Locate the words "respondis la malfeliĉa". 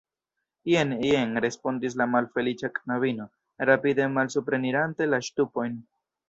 1.45-2.71